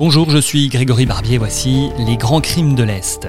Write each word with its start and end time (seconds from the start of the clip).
Bonjour, 0.00 0.30
je 0.30 0.38
suis 0.38 0.70
Grégory 0.70 1.04
Barbier, 1.04 1.36
voici 1.36 1.90
les 1.98 2.16
grands 2.16 2.40
crimes 2.40 2.74
de 2.74 2.82
l'Est. 2.82 3.28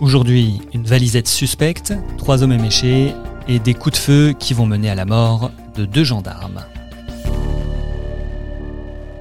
Aujourd'hui, 0.00 0.62
une 0.72 0.84
valisette 0.84 1.28
suspecte, 1.28 1.92
trois 2.16 2.42
hommes 2.42 2.52
éméchés 2.52 3.12
et 3.48 3.58
des 3.58 3.74
coups 3.74 3.96
de 3.96 4.02
feu 4.02 4.32
qui 4.38 4.54
vont 4.54 4.64
mener 4.64 4.88
à 4.88 4.94
la 4.94 5.04
mort 5.04 5.50
de 5.76 5.84
deux 5.84 6.04
gendarmes. 6.04 6.64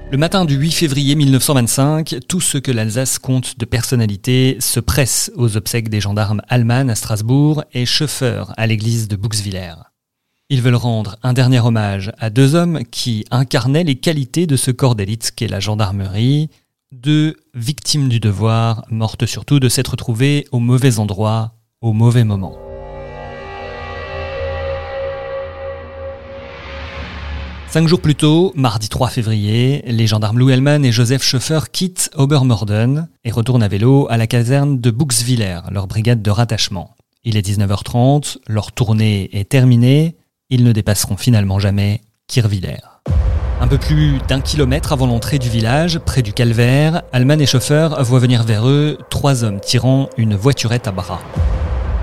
Le 0.09 0.17
matin 0.17 0.45
du 0.45 0.55
8 0.55 0.71
février 0.71 1.15
1925, 1.15 2.19
tout 2.29 2.39
ce 2.39 2.57
que 2.57 2.71
l'Alsace 2.71 3.19
compte 3.19 3.59
de 3.59 3.65
personnalité 3.65 4.55
se 4.61 4.79
presse 4.79 5.33
aux 5.35 5.57
obsèques 5.57 5.89
des 5.89 5.99
gendarmes 5.99 6.41
allemands 6.47 6.87
à 6.87 6.95
Strasbourg 6.95 7.65
et 7.73 7.85
chauffeurs 7.85 8.53
à 8.55 8.67
l'église 8.67 9.09
de 9.09 9.17
Buxwiller. 9.17 9.90
Ils 10.53 10.61
veulent 10.61 10.75
rendre 10.75 11.15
un 11.23 11.31
dernier 11.31 11.61
hommage 11.61 12.11
à 12.19 12.29
deux 12.29 12.55
hommes 12.55 12.83
qui 12.91 13.23
incarnaient 13.31 13.85
les 13.85 13.95
qualités 13.95 14.47
de 14.47 14.57
ce 14.57 14.69
corps 14.69 14.95
d'élite 14.95 15.31
qu'est 15.33 15.47
la 15.47 15.61
gendarmerie, 15.61 16.49
deux 16.91 17.37
victimes 17.53 18.09
du 18.09 18.19
devoir, 18.19 18.83
mortes 18.89 19.25
surtout 19.25 19.61
de 19.61 19.69
s'être 19.69 19.95
trouvées 19.95 20.45
au 20.51 20.59
mauvais 20.59 20.99
endroit, 20.99 21.53
au 21.79 21.93
mauvais 21.93 22.25
moment. 22.25 22.57
Cinq 27.69 27.87
jours 27.87 28.01
plus 28.01 28.15
tôt, 28.15 28.51
mardi 28.53 28.89
3 28.89 29.07
février, 29.07 29.83
les 29.87 30.05
gendarmes 30.05 30.37
Lou 30.37 30.49
Hellman 30.49 30.83
et 30.83 30.91
Joseph 30.91 31.23
Schoeffer 31.23 31.61
quittent 31.71 32.09
Obermorden 32.15 33.07
et 33.23 33.31
retournent 33.31 33.63
à 33.63 33.69
vélo 33.69 34.05
à 34.09 34.17
la 34.17 34.27
caserne 34.27 34.81
de 34.81 34.91
Buxwiller, 34.91 35.61
leur 35.71 35.87
brigade 35.87 36.21
de 36.21 36.29
rattachement. 36.29 36.97
Il 37.23 37.37
est 37.37 37.47
19h30, 37.47 38.39
leur 38.47 38.73
tournée 38.73 39.29
est 39.31 39.47
terminée, 39.47 40.17
ils 40.51 40.65
ne 40.65 40.73
dépasseront 40.73 41.17
finalement 41.17 41.57
jamais 41.57 42.01
Kirviller. 42.27 42.77
Un 43.61 43.67
peu 43.67 43.77
plus 43.77 44.19
d'un 44.27 44.41
kilomètre 44.41 44.91
avant 44.91 45.07
l'entrée 45.07 45.39
du 45.39 45.49
village, 45.49 45.99
près 45.99 46.21
du 46.21 46.33
calvaire, 46.33 47.03
Alman 47.13 47.39
et 47.39 47.45
chauffeur 47.45 48.03
voient 48.03 48.19
venir 48.19 48.43
vers 48.43 48.67
eux 48.67 48.97
trois 49.09 49.43
hommes 49.43 49.59
tirant 49.59 50.09
une 50.17 50.35
voiturette 50.35 50.87
à 50.87 50.91
bras. 50.91 51.21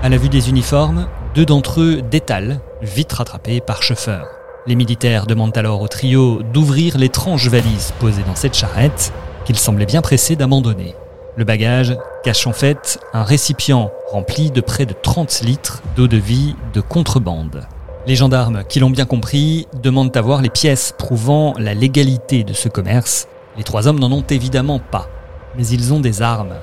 À 0.01 0.09
la 0.09 0.17
vue 0.17 0.29
des 0.29 0.49
uniformes, 0.49 1.07
deux 1.35 1.45
d'entre 1.45 1.81
eux 1.81 2.01
détalent, 2.01 2.59
vite 2.81 3.13
rattrapés 3.13 3.61
par 3.61 3.83
chauffeur. 3.83 4.27
Les 4.65 4.75
militaires 4.75 5.27
demandent 5.27 5.57
alors 5.57 5.81
au 5.81 5.87
trio 5.87 6.41
d'ouvrir 6.41 6.97
l'étrange 6.97 7.49
valise 7.49 7.93
posée 7.99 8.23
dans 8.23 8.35
cette 8.35 8.55
charrette 8.55 9.13
qu'ils 9.45 9.59
semblaient 9.59 9.85
bien 9.85 10.01
pressés 10.01 10.35
d'abandonner. 10.35 10.95
Le 11.35 11.43
bagage 11.43 11.95
cache 12.23 12.47
en 12.47 12.53
fait 12.53 12.99
un 13.13 13.23
récipient 13.23 13.91
rempli 14.11 14.49
de 14.49 14.61
près 14.61 14.85
de 14.85 14.93
30 14.93 15.41
litres 15.41 15.83
d'eau 15.95 16.07
de 16.07 16.17
vie 16.17 16.55
de 16.73 16.81
contrebande. 16.81 17.67
Les 18.09 18.15
gendarmes, 18.15 18.63
qui 18.67 18.79
l'ont 18.79 18.89
bien 18.89 19.05
compris, 19.05 19.67
demandent 19.83 20.17
à 20.17 20.21
voir 20.21 20.41
les 20.41 20.49
pièces 20.49 20.95
prouvant 20.97 21.53
la 21.59 21.75
légalité 21.75 22.43
de 22.43 22.53
ce 22.53 22.67
commerce. 22.67 23.27
Les 23.55 23.63
trois 23.63 23.87
hommes 23.87 23.99
n'en 23.99 24.11
ont 24.11 24.23
évidemment 24.23 24.79
pas, 24.79 25.07
mais 25.55 25.67
ils 25.67 25.93
ont 25.93 25.99
des 25.99 26.23
armes. 26.23 26.55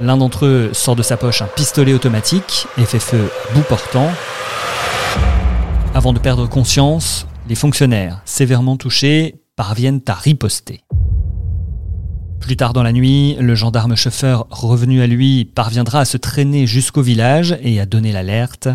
L'un 0.00 0.16
d'entre 0.16 0.46
eux 0.46 0.70
sort 0.74 0.94
de 0.94 1.02
sa 1.02 1.16
poche 1.16 1.42
un 1.42 1.48
pistolet 1.48 1.92
automatique 1.92 2.68
et 2.78 2.84
fait 2.84 3.00
feu 3.00 3.28
à 3.50 3.54
bout 3.54 3.64
portant. 3.68 4.12
Avant 5.92 6.12
de 6.12 6.20
perdre 6.20 6.48
conscience, 6.48 7.26
les 7.48 7.56
fonctionnaires, 7.56 8.22
sévèrement 8.24 8.76
touchés, 8.76 9.42
parviennent 9.56 10.02
à 10.06 10.14
riposter. 10.14 10.84
Plus 12.38 12.56
tard 12.56 12.74
dans 12.74 12.84
la 12.84 12.92
nuit, 12.92 13.34
le 13.40 13.56
gendarme 13.56 13.96
chauffeur 13.96 14.46
revenu 14.50 15.02
à 15.02 15.08
lui 15.08 15.46
parviendra 15.46 15.98
à 15.98 16.04
se 16.04 16.16
traîner 16.16 16.68
jusqu'au 16.68 17.02
village 17.02 17.58
et 17.60 17.80
à 17.80 17.86
donner 17.86 18.12
l'alerte. 18.12 18.68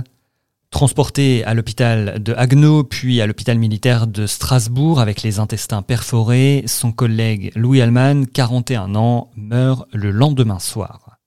Transporté 0.71 1.43
à 1.43 1.53
l'hôpital 1.53 2.23
de 2.23 2.33
Haguenau, 2.33 2.83
puis 2.83 3.21
à 3.21 3.27
l'hôpital 3.27 3.59
militaire 3.59 4.07
de 4.07 4.25
Strasbourg 4.25 5.01
avec 5.01 5.21
les 5.21 5.37
intestins 5.37 5.81
perforés, 5.81 6.63
son 6.65 6.93
collègue 6.93 7.51
Louis 7.55 7.81
Allman, 7.81 8.25
41 8.25 8.95
ans, 8.95 9.29
meurt 9.35 9.85
le 9.93 10.11
lendemain 10.11 10.59
soir. 10.59 11.17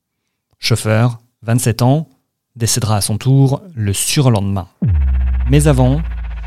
Chauffeur, 0.59 1.21
27 1.43 1.83
ans, 1.83 2.09
décédera 2.56 2.97
à 2.97 3.00
son 3.03 3.19
tour 3.19 3.60
le 3.75 3.93
surlendemain. 3.93 4.66
Mais 5.50 5.69
avant, 5.69 6.00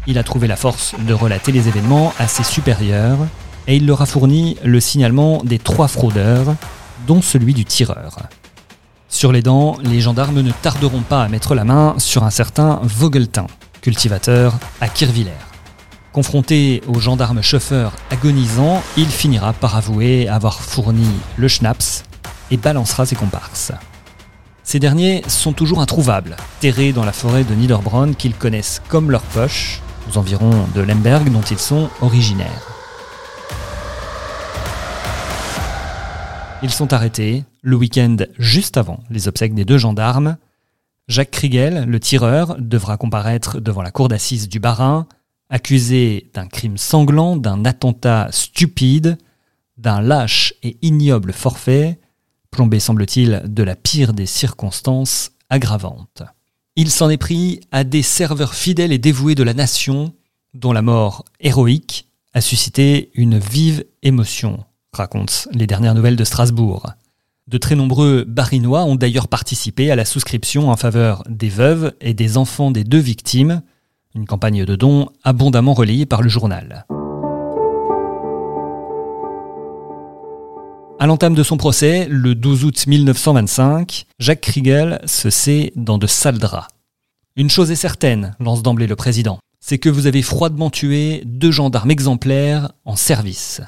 il 0.07 0.17
a 0.17 0.23
trouvé 0.23 0.47
la 0.47 0.55
force 0.55 0.95
de 1.07 1.13
relater 1.13 1.51
les 1.51 1.67
événements 1.67 2.13
à 2.17 2.27
ses 2.27 2.43
supérieurs 2.43 3.19
et 3.67 3.75
il 3.75 3.85
leur 3.85 4.01
a 4.01 4.05
fourni 4.07 4.57
le 4.63 4.79
signalement 4.79 5.43
des 5.43 5.59
trois 5.59 5.87
fraudeurs, 5.87 6.55
dont 7.05 7.21
celui 7.21 7.53
du 7.53 7.63
tireur. 7.63 8.17
Sur 9.09 9.31
les 9.31 9.41
dents, 9.41 9.77
les 9.83 10.01
gendarmes 10.01 10.41
ne 10.41 10.51
tarderont 10.51 11.01
pas 11.01 11.23
à 11.23 11.29
mettre 11.29 11.55
la 11.55 11.63
main 11.63 11.95
sur 11.97 12.23
un 12.23 12.29
certain 12.29 12.81
Vogeltin, 12.83 13.47
cultivateur 13.81 14.53
à 14.81 14.89
Kirviller. 14.89 15.31
Confronté 16.11 16.81
au 16.87 16.99
gendarme 16.99 17.41
chauffeur 17.41 17.93
agonisant, 18.11 18.83
il 18.97 19.07
finira 19.07 19.53
par 19.53 19.75
avouer 19.75 20.27
avoir 20.27 20.59
fourni 20.59 21.07
le 21.37 21.47
schnapps 21.47 22.03
et 22.51 22.57
balancera 22.57 23.05
ses 23.05 23.15
comparses. 23.15 23.71
Ces 24.63 24.79
derniers 24.79 25.23
sont 25.27 25.53
toujours 25.53 25.79
introuvables, 25.79 26.35
terrés 26.59 26.91
dans 26.91 27.05
la 27.05 27.13
forêt 27.13 27.45
de 27.45 27.53
Niederbronn 27.55 28.13
qu'ils 28.15 28.35
connaissent 28.35 28.81
comme 28.89 29.11
leur 29.11 29.21
poche, 29.21 29.81
aux 30.11 30.17
environs 30.17 30.67
de 30.75 30.81
Lemberg 30.81 31.31
dont 31.31 31.41
ils 31.41 31.59
sont 31.59 31.89
originaires. 32.01 32.76
Ils 36.63 36.71
sont 36.71 36.91
arrêtés 36.91 37.43
le 37.61 37.75
week-end 37.75 38.17
juste 38.39 38.77
avant 38.77 39.03
les 39.11 39.27
obsèques 39.27 39.53
des 39.53 39.63
deux 39.63 39.77
gendarmes. 39.77 40.37
Jacques 41.07 41.31
Kriegel, 41.31 41.85
le 41.85 41.99
tireur, 41.99 42.55
devra 42.59 42.97
comparaître 42.97 43.59
devant 43.61 43.83
la 43.83 43.91
cour 43.91 44.07
d'assises 44.07 44.49
du 44.49 44.59
Bas-Rhin, 44.59 45.07
accusé 45.49 46.31
d'un 46.33 46.47
crime 46.47 46.77
sanglant, 46.77 47.37
d'un 47.37 47.63
attentat 47.63 48.29
stupide, 48.31 49.19
d'un 49.77 50.01
lâche 50.01 50.55
et 50.63 50.77
ignoble 50.81 51.31
forfait, 51.31 51.99
plombé 52.49 52.79
semble-t-il 52.79 53.43
de 53.45 53.63
la 53.63 53.75
pire 53.75 54.13
des 54.13 54.25
circonstances 54.25 55.33
aggravantes. 55.51 56.23
Il 56.75 56.89
s'en 56.89 57.09
est 57.09 57.17
pris 57.17 57.61
à 57.71 57.83
des 57.83 58.01
serveurs 58.01 58.55
fidèles 58.55 58.91
et 58.91 58.97
dévoués 58.97 59.35
de 59.35 59.43
la 59.43 59.53
nation, 59.53 60.13
dont 60.55 60.73
la 60.73 60.81
mort 60.81 61.23
héroïque 61.39 62.07
a 62.33 62.41
suscité 62.41 63.11
une 63.13 63.37
vive 63.37 63.85
émotion, 64.01 64.63
racontent 64.93 65.49
les 65.51 65.67
dernières 65.67 65.95
nouvelles 65.95 66.15
de 66.15 66.23
Strasbourg. 66.23 66.87
De 67.47 67.57
très 67.57 67.75
nombreux 67.75 68.25
barinois 68.25 68.83
ont 68.83 68.95
d'ailleurs 68.95 69.27
participé 69.27 69.89
à 69.89 69.95
la 69.95 70.03
souscription 70.03 70.69
en 70.69 70.75
faveur 70.75 71.23
des 71.29 71.49
veuves 71.49 71.93
et 72.01 72.13
des 72.13 72.37
enfants 72.37 72.71
des 72.71 72.83
deux 72.83 72.97
victimes, 72.99 73.61
une 74.15 74.25
campagne 74.25 74.65
de 74.65 74.75
dons 74.75 75.07
abondamment 75.23 75.73
relayée 75.73 76.05
par 76.05 76.21
le 76.21 76.29
journal. 76.29 76.85
À 80.99 81.05
l'entame 81.05 81.35
de 81.35 81.43
son 81.43 81.57
procès, 81.57 82.07
le 82.09 82.33
12 82.33 82.65
août 82.65 82.87
1925, 82.87 84.07
Jacques 84.19 84.41
Kriegel 84.41 84.99
se 85.05 85.29
sait 85.29 85.71
dans 85.75 85.99
de 85.99 86.07
sales 86.07 86.39
draps. 86.39 86.67
Une 87.35 87.51
chose 87.51 87.69
est 87.69 87.75
certaine, 87.75 88.35
lance 88.39 88.63
d'emblée 88.63 88.87
le 88.87 88.95
président, 88.95 89.37
c'est 89.59 89.77
que 89.77 89.89
vous 89.89 90.07
avez 90.07 90.23
froidement 90.23 90.71
tué 90.71 91.21
deux 91.23 91.51
gendarmes 91.51 91.91
exemplaires 91.91 92.71
en 92.83 92.95
service. 92.95 93.61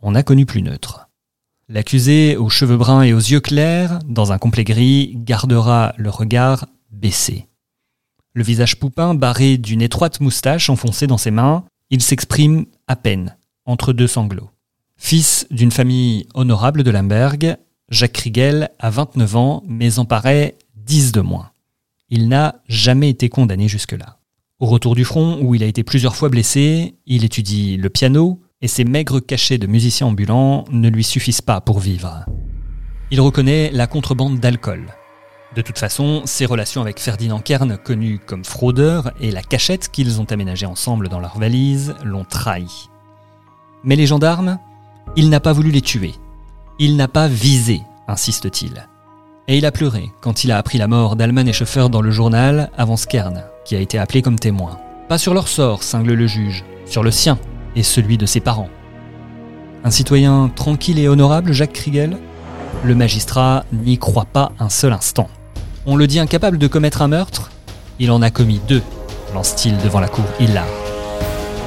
On 0.00 0.12
n'a 0.12 0.22
connu 0.22 0.46
plus 0.46 0.62
neutre. 0.62 1.08
L'accusé, 1.68 2.36
aux 2.36 2.48
cheveux 2.48 2.76
bruns 2.76 3.02
et 3.02 3.12
aux 3.12 3.18
yeux 3.18 3.40
clairs, 3.40 3.98
dans 4.06 4.32
un 4.32 4.38
complet 4.38 4.64
gris, 4.64 5.12
gardera 5.16 5.92
le 5.96 6.08
regard 6.08 6.66
baissé. 6.90 7.48
Le 8.32 8.42
visage 8.42 8.78
poupin 8.78 9.14
barré 9.14 9.58
d'une 9.58 9.82
étroite 9.82 10.20
moustache 10.20 10.70
enfoncée 10.70 11.06
dans 11.06 11.18
ses 11.18 11.32
mains, 11.32 11.64
il 11.90 12.00
s'exprime 12.00 12.66
à 12.86 12.96
peine, 12.96 13.36
entre 13.66 13.92
deux 13.92 14.06
sanglots. 14.06 14.50
Fils 14.96 15.46
d'une 15.50 15.72
famille 15.72 16.26
honorable 16.34 16.84
de 16.84 16.90
Lemberg, 16.90 17.56
Jacques 17.90 18.12
Kriegel 18.12 18.70
a 18.78 18.90
29 18.90 19.36
ans, 19.36 19.62
mais 19.66 19.98
en 19.98 20.04
paraît 20.04 20.56
10 20.76 21.12
de 21.12 21.20
moins. 21.20 21.50
Il 22.08 22.28
n'a 22.28 22.62
jamais 22.68 23.10
été 23.10 23.28
condamné 23.28 23.68
jusque-là. 23.68 24.18
Au 24.60 24.66
retour 24.66 24.94
du 24.94 25.04
front, 25.04 25.40
où 25.42 25.54
il 25.54 25.62
a 25.62 25.66
été 25.66 25.84
plusieurs 25.84 26.16
fois 26.16 26.28
blessé, 26.28 26.96
il 27.06 27.24
étudie 27.24 27.76
le 27.76 27.90
piano, 27.90 28.40
et 28.60 28.68
ses 28.68 28.84
maigres 28.84 29.24
cachets 29.24 29.58
de 29.58 29.68
musicien 29.68 30.08
ambulant 30.08 30.64
ne 30.72 30.88
lui 30.88 31.04
suffisent 31.04 31.40
pas 31.40 31.60
pour 31.60 31.78
vivre. 31.78 32.24
Il 33.10 33.20
reconnaît 33.20 33.70
la 33.72 33.86
contrebande 33.86 34.40
d'alcool. 34.40 34.86
De 35.54 35.62
toute 35.62 35.78
façon, 35.78 36.22
ses 36.24 36.44
relations 36.44 36.82
avec 36.82 36.98
Ferdinand 36.98 37.38
Kern, 37.38 37.78
connu 37.78 38.18
comme 38.18 38.44
fraudeur, 38.44 39.12
et 39.20 39.30
la 39.30 39.42
cachette 39.42 39.88
qu'ils 39.88 40.20
ont 40.20 40.24
aménagée 40.24 40.66
ensemble 40.66 41.08
dans 41.08 41.20
leur 41.20 41.38
valise 41.38 41.94
l'ont 42.04 42.24
trahi. 42.24 42.88
Mais 43.84 43.96
les 43.96 44.06
gendarmes, 44.06 44.58
il 45.16 45.30
n'a 45.30 45.40
pas 45.40 45.52
voulu 45.52 45.70
les 45.70 45.80
tuer. 45.80 46.14
Il 46.78 46.96
n'a 46.96 47.08
pas 47.08 47.28
visé, 47.28 47.80
insiste-t-il. 48.08 48.88
Et 49.46 49.56
il 49.56 49.64
a 49.64 49.72
pleuré 49.72 50.10
quand 50.20 50.44
il 50.44 50.52
a 50.52 50.58
appris 50.58 50.78
la 50.78 50.88
mort 50.88 51.16
d'Alman 51.16 51.48
et 51.48 51.52
Schoeffer 51.52 51.88
dans 51.90 52.02
le 52.02 52.10
journal 52.10 52.70
avant 52.76 52.96
Skern, 52.96 53.44
qui 53.64 53.76
a 53.76 53.80
été 53.80 53.98
appelé 53.98 54.20
comme 54.20 54.38
témoin. 54.38 54.78
Pas 55.08 55.16
sur 55.16 55.32
leur 55.32 55.48
sort, 55.48 55.82
cingle 55.82 56.12
le 56.12 56.26
juge, 56.26 56.64
sur 56.84 57.02
le 57.02 57.10
sien 57.10 57.38
et 57.78 57.82
celui 57.82 58.18
de 58.18 58.26
ses 58.26 58.40
parents. 58.40 58.68
Un 59.84 59.90
citoyen 59.90 60.50
tranquille 60.54 60.98
et 60.98 61.08
honorable, 61.08 61.52
Jacques 61.52 61.72
Kriegel 61.72 62.18
Le 62.82 62.94
magistrat 62.94 63.64
n'y 63.72 63.96
croit 63.96 64.26
pas 64.26 64.52
un 64.58 64.68
seul 64.68 64.92
instant. 64.92 65.28
On 65.86 65.96
le 65.96 66.06
dit 66.06 66.18
incapable 66.18 66.58
de 66.58 66.66
commettre 66.66 67.00
un 67.00 67.08
meurtre 67.08 67.50
Il 68.00 68.10
en 68.10 68.20
a 68.20 68.30
commis 68.30 68.60
deux, 68.68 68.82
lance-t-il 69.32 69.78
devant 69.78 70.00
la 70.00 70.08
cour 70.08 70.24
Hillard. 70.40 70.66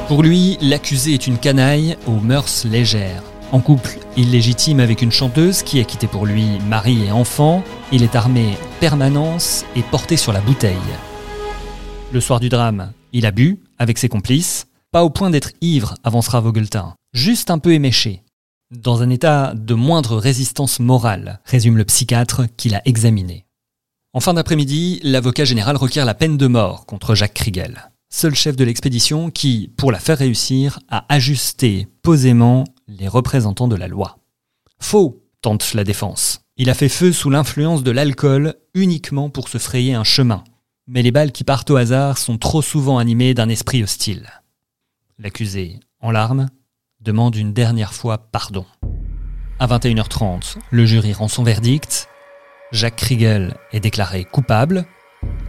Pour 0.10 0.22
lui, 0.24 0.58
l'accusé 0.62 1.14
est 1.14 1.26
une 1.26 1.38
canaille 1.38 1.96
aux 2.06 2.20
mœurs 2.20 2.66
légères. 2.66 3.24
En 3.54 3.60
couple 3.60 3.98
illégitime 4.18 4.82
avec 4.82 5.02
une 5.02 5.12
chanteuse 5.12 5.64
qui 5.64 5.80
a 5.80 5.84
quitté 5.84 6.08
pour 6.08 6.26
lui 6.26 6.60
mari 6.68 7.06
et 7.06 7.12
enfant, 7.12 7.64
il 7.92 8.04
est 8.04 8.16
armé 8.16 8.58
permanence 8.82 9.66
et 9.76 9.82
porté 9.82 10.18
sur 10.18 10.34
la 10.34 10.42
bouteille. 10.42 10.76
Le 12.12 12.20
soir 12.20 12.42
du 12.42 12.50
drame, 12.50 12.92
il 13.14 13.26
a 13.26 13.32
bu 13.32 13.60
avec 13.78 13.98
ses 13.98 14.10
complices, 14.10 14.68
pas 14.92 15.04
au 15.04 15.10
point 15.10 15.30
d'être 15.30 15.52
ivre, 15.62 15.96
avancera 16.04 16.42
Vogeltin, 16.42 16.96
juste 17.14 17.50
un 17.50 17.60
peu 17.60 17.74
éméché. 17.74 18.24
Dans 18.72 19.02
un 19.02 19.10
état 19.10 19.54
de 19.56 19.74
moindre 19.74 20.18
résistance 20.18 20.80
morale, 20.80 21.40
résume 21.46 21.78
le 21.78 21.86
psychiatre 21.86 22.44
qui 22.58 22.70
l'a 22.70 22.82
examiné. 22.86 23.46
En 24.14 24.20
fin 24.20 24.34
d'après-midi, 24.34 25.00
l'avocat 25.04 25.46
général 25.46 25.78
requiert 25.78 26.06
la 26.06 26.14
peine 26.14 26.38
de 26.38 26.48
mort 26.48 26.86
contre 26.86 27.16
Jacques 27.16 27.34
Kriegel, 27.34 27.90
seul 28.10 28.36
chef 28.36 28.58
de 28.58 28.66
l'expédition 28.66 29.32
qui, 29.32 29.72
pour 29.78 29.94
la 29.94 30.00
faire 30.00 30.18
réussir, 30.18 30.80
a 30.90 31.06
ajusté 31.08 31.88
posément 32.02 32.66
les 32.90 33.08
représentants 33.08 33.70
de 33.70 33.78
la 33.78 33.88
loi. 33.88 34.18
Faux, 34.80 35.24
tente 35.42 35.74
la 35.74 35.86
défense. 35.86 36.42
Il 36.58 36.70
a 36.70 36.74
fait 36.74 36.90
feu 36.90 37.14
sous 37.14 37.30
l'influence 37.30 37.84
de 37.84 37.92
l'alcool 37.92 38.56
uniquement 38.74 39.30
pour 39.30 39.48
se 39.48 39.58
frayer 39.58 39.94
un 39.94 40.04
chemin. 40.04 40.44
Mais 40.88 41.02
les 41.02 41.12
balles 41.12 41.32
qui 41.32 41.46
partent 41.46 41.72
au 41.72 41.78
hasard 41.78 42.18
sont 42.18 42.38
trop 42.38 42.62
souvent 42.62 42.98
animées 42.98 43.34
d'un 43.34 43.48
esprit 43.48 43.84
hostile. 43.84 44.41
L'accusé, 45.24 45.80
en 46.00 46.10
larmes, 46.10 46.50
demande 47.00 47.36
une 47.36 47.54
dernière 47.54 47.94
fois 47.94 48.18
pardon. 48.18 48.66
À 49.60 49.68
21h30, 49.68 50.58
le 50.72 50.84
jury 50.88 51.14
rend 51.14 51.28
son 51.28 51.44
verdict. 51.44 52.10
Jacques 52.72 52.96
Kriegel 52.96 53.56
est 53.72 53.82
déclaré 53.82 54.26
coupable. 54.26 54.84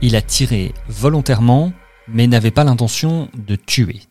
Il 0.03 0.15
a 0.15 0.21
tiré 0.21 0.75
volontairement, 0.89 1.73
mais 2.07 2.27
n'avait 2.27 2.51
pas 2.51 2.65
l'intention 2.65 3.31
de 3.33 3.57
tuer. 3.57 4.03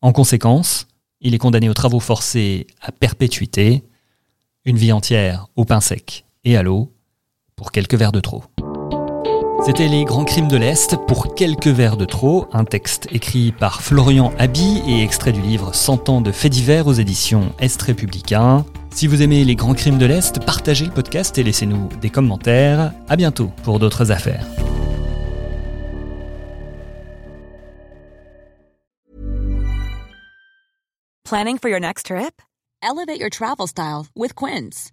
En 0.00 0.10
conséquence, 0.10 0.88
il 1.20 1.32
est 1.32 1.38
condamné 1.38 1.68
aux 1.68 1.74
travaux 1.74 2.00
forcés 2.00 2.66
à 2.80 2.90
perpétuité, 2.90 3.84
une 4.64 4.78
vie 4.78 4.90
entière 4.90 5.46
au 5.54 5.64
pain 5.64 5.80
sec 5.80 6.24
et 6.42 6.56
à 6.56 6.64
l'eau, 6.64 6.92
pour 7.54 7.70
quelques 7.70 7.94
verres 7.94 8.10
de 8.10 8.18
trop. 8.18 8.42
C'était 9.64 9.88
Les 9.88 10.04
Grands 10.04 10.24
Crimes 10.24 10.48
de 10.48 10.56
l'Est 10.56 10.96
pour 11.06 11.34
quelques 11.34 11.66
verres 11.66 11.96
de 11.96 12.04
trop, 12.04 12.46
un 12.52 12.64
texte 12.64 13.08
écrit 13.10 13.52
par 13.52 13.82
Florian 13.82 14.32
Habi 14.38 14.80
et 14.86 15.02
extrait 15.02 15.32
du 15.32 15.40
livre 15.40 15.74
100 15.74 16.08
ans 16.08 16.20
de 16.20 16.32
faits 16.32 16.52
divers 16.52 16.86
aux 16.86 16.92
éditions 16.92 17.52
Est 17.58 17.80
républicain. 17.82 18.64
Si 18.90 19.06
vous 19.06 19.20
aimez 19.20 19.44
Les 19.44 19.56
Grands 19.56 19.74
Crimes 19.74 19.98
de 19.98 20.06
l'Est, 20.06 20.44
partagez 20.44 20.86
le 20.86 20.92
podcast 20.92 21.36
et 21.38 21.42
laissez-nous 21.42 21.88
des 22.00 22.08
commentaires. 22.08 22.92
À 23.08 23.16
bientôt 23.16 23.50
pour 23.64 23.78
d'autres 23.78 24.10
affaires. 24.12 24.46
Planning 31.24 31.58
for 31.58 31.68
your 31.68 31.80
next 31.80 32.06
trip? 32.06 32.40
Elevate 32.82 33.20
your 33.20 33.28
travel 33.28 33.66
style 33.66 34.06
with 34.16 34.34
Quince. 34.34 34.92